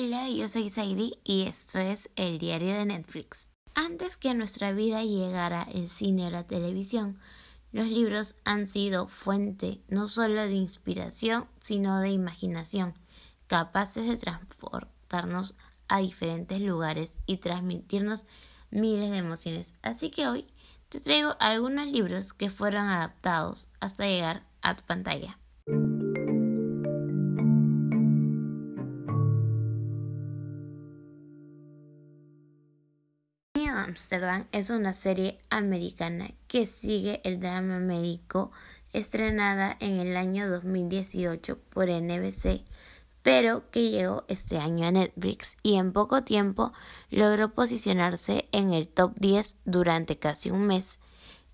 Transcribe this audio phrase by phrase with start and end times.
[0.00, 3.48] Hola, yo soy Saidi y esto es el diario de Netflix.
[3.74, 7.18] Antes que a nuestra vida llegara el cine o la televisión,
[7.72, 12.94] los libros han sido fuente no solo de inspiración, sino de imaginación,
[13.48, 15.56] capaces de transportarnos
[15.88, 18.24] a diferentes lugares y transmitirnos
[18.70, 19.74] miles de emociones.
[19.82, 20.46] Así que hoy
[20.90, 25.40] te traigo algunos libros que fueron adaptados hasta llegar a tu pantalla.
[33.98, 38.52] Amsterdam es una serie americana que sigue el drama médico
[38.92, 42.62] estrenada en el año 2018 por NBC,
[43.24, 46.72] pero que llegó este año a Netflix y en poco tiempo
[47.10, 51.00] logró posicionarse en el top 10 durante casi un mes.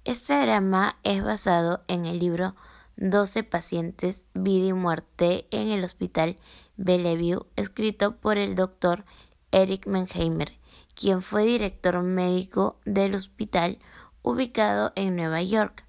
[0.04, 2.54] Este drama es basado en el libro
[2.96, 6.36] 12 pacientes, vida y muerte en el hospital
[6.76, 9.06] Bellevue, escrito por el doctor
[9.51, 10.52] Eric Menheimer
[10.95, 13.78] quien fue director médico del hospital
[14.23, 15.84] ubicado en Nueva York.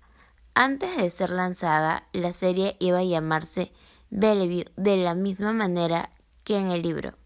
[0.54, 3.72] Antes de ser lanzada, la serie iba a llamarse
[4.10, 6.12] Bellevue de la misma manera
[6.44, 7.18] que en el libro.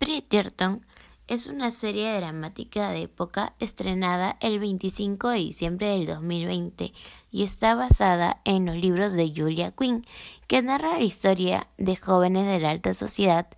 [0.00, 0.84] Bridgerton
[1.28, 6.92] es una serie dramática de época estrenada el 25 de diciembre del 2020
[7.30, 10.04] y está basada en los libros de Julia Quinn,
[10.46, 13.48] que narra la historia de jóvenes de la alta sociedad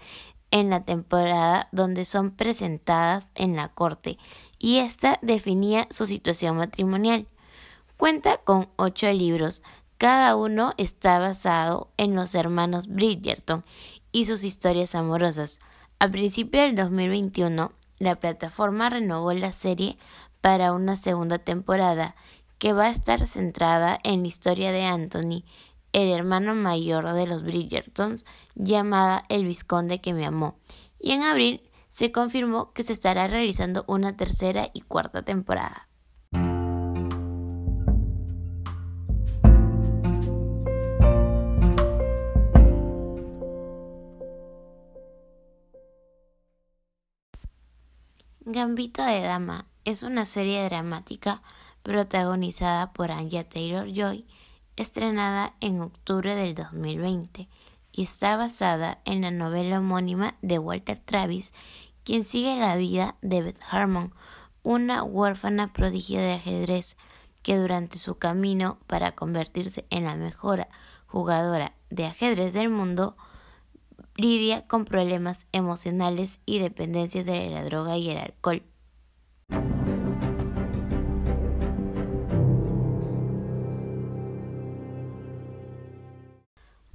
[0.51, 4.19] en la temporada donde son presentadas en la corte
[4.59, 7.27] y esta definía su situación matrimonial.
[7.97, 9.63] Cuenta con ocho libros,
[9.99, 13.65] cada uno está basado en los hermanos Bridgerton
[14.13, 15.61] y sus historias amorosas.
[16.05, 19.97] A principios del 2021, la plataforma renovó la serie
[20.43, 22.15] para una segunda temporada
[22.59, 25.45] que va a estar centrada en la historia de Anthony,
[25.95, 30.59] el hermano mayor de los Bridgertons, llamada El Visconde que me amó.
[30.99, 35.89] Y en abril se confirmó que se estará realizando una tercera y cuarta temporada.
[48.55, 51.43] Gambito de Dama es una serie dramática
[51.83, 54.29] protagonizada por Anya Taylor Joy,
[54.77, 57.49] estrenada en octubre del 2020
[57.91, 61.53] y está basada en la novela homónima de Walter Travis,
[62.05, 64.15] quien sigue la vida de Beth Harmon,
[64.63, 66.97] una huérfana prodigio de ajedrez
[67.43, 70.69] que durante su camino para convertirse en la mejor
[71.07, 73.17] jugadora de ajedrez del mundo
[74.17, 78.63] lidia con problemas emocionales y dependencias de la droga y el alcohol.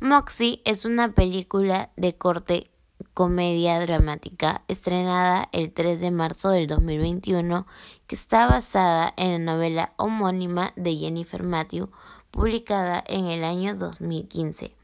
[0.02, 2.72] Moxie es una película de corte
[3.14, 7.68] comedia dramática estrenada el 3 de marzo del 2021
[8.08, 11.92] que está basada en la novela homónima de Jennifer Matthew
[12.32, 14.79] publicada en el año 2015.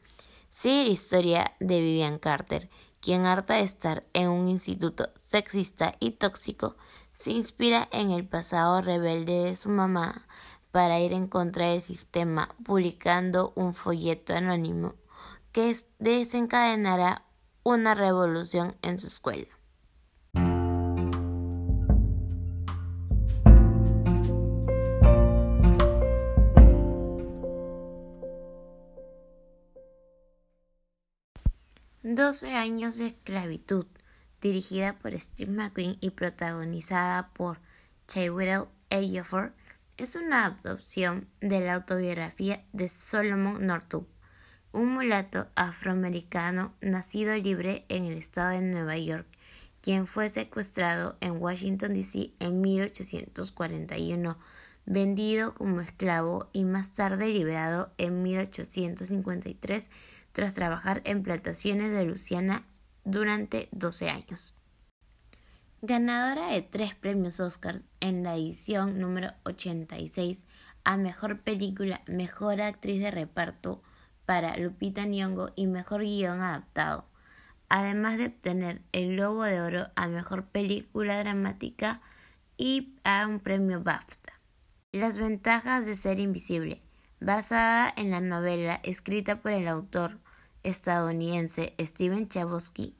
[0.58, 6.12] Sigue la historia de Vivian Carter, quien harta de estar en un instituto sexista y
[6.12, 6.76] tóxico,
[7.12, 10.26] se inspira en el pasado rebelde de su mamá
[10.70, 14.94] para ir en contra del sistema, publicando un folleto anónimo
[15.52, 17.26] que desencadenará
[17.62, 19.55] una revolución en su escuela.
[32.08, 33.84] 12 años de esclavitud,
[34.40, 37.58] dirigida por Steve McQueen y protagonizada por
[38.06, 39.54] Chiwetel Ejiofor,
[39.96, 44.06] es una adopción de la autobiografía de Solomon Northup,
[44.70, 49.26] un mulato afroamericano nacido libre en el estado de Nueva York,
[49.80, 52.30] quien fue secuestrado en Washington, D.C.
[52.38, 54.38] en 1841,
[54.84, 59.90] vendido como esclavo y más tarde liberado en 1853
[60.36, 62.66] tras trabajar en plantaciones de Luciana
[63.04, 64.54] durante 12 años.
[65.80, 70.44] Ganadora de tres premios Oscars en la edición número 86
[70.84, 73.82] a Mejor Película, Mejor Actriz de Reparto
[74.26, 77.06] para Lupita Nyong'o y Mejor Guión Adaptado,
[77.70, 82.02] además de obtener el Globo de Oro a Mejor Película Dramática
[82.58, 84.34] y a un premio BAFTA.
[84.92, 86.82] Las ventajas de ser invisible,
[87.20, 90.20] basada en la novela escrita por el autor
[90.66, 92.94] estadounidense Steven Chabosky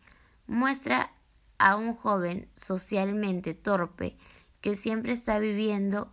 [0.46, 1.12] muestra
[1.58, 4.16] a un joven socialmente torpe
[4.60, 6.12] que siempre está viviendo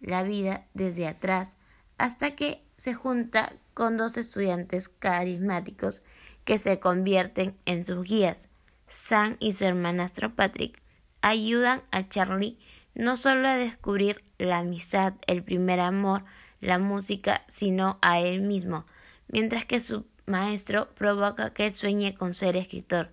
[0.00, 1.58] la vida desde atrás
[1.98, 6.02] hasta que se junta con dos estudiantes carismáticos
[6.44, 8.48] que se convierten en sus guías.
[8.86, 10.82] Sam y su hermanastro Patrick
[11.20, 12.58] ayudan a Charlie
[12.94, 16.24] no solo a descubrir la amistad, el primer amor,
[16.60, 18.84] la música, sino a él mismo,
[19.28, 23.10] mientras que su maestro provoca que él sueñe con ser escritor.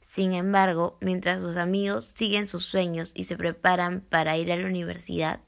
[0.00, 4.66] Sin embargo, mientras sus amigos siguen sus sueños y se preparan para ir a la
[4.66, 5.40] universidad,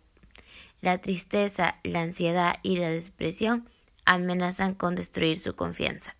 [0.80, 3.68] la tristeza, la ansiedad y la depresión
[4.04, 6.16] amenazan con destruir su confianza.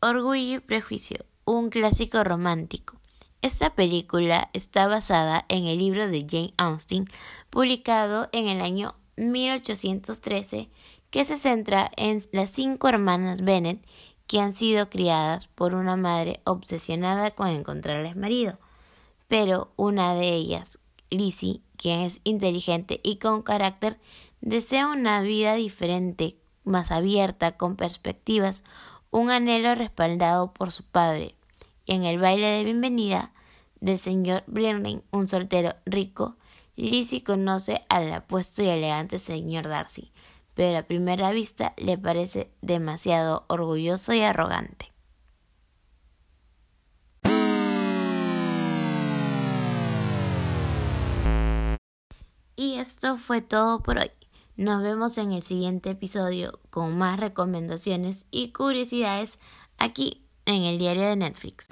[0.00, 2.95] Orgullo y Prejuicio, un clásico romántico.
[3.46, 7.08] Esta película está basada en el libro de Jane Austen,
[7.48, 10.68] publicado en el año 1813,
[11.10, 13.86] que se centra en las cinco hermanas Bennet
[14.26, 18.58] que han sido criadas por una madre obsesionada con encontrarles marido.
[19.28, 23.96] Pero una de ellas, Lizzie, quien es inteligente y con carácter,
[24.40, 26.34] desea una vida diferente,
[26.64, 28.64] más abierta, con perspectivas,
[29.12, 31.36] un anhelo respaldado por su padre.
[31.84, 33.30] Y en el baile de bienvenida
[33.86, 36.36] del señor Blenheim, un soltero rico,
[36.74, 40.12] Lizzie conoce al apuesto y elegante señor Darcy,
[40.54, 44.92] pero a primera vista le parece demasiado orgulloso y arrogante.
[52.56, 54.10] Y esto fue todo por hoy.
[54.56, 59.38] Nos vemos en el siguiente episodio con más recomendaciones y curiosidades
[59.78, 61.68] aquí en el diario de Netflix.